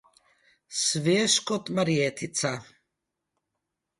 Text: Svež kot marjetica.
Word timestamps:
Svež 0.85 1.33
kot 1.51 1.65
marjetica. 1.79 2.53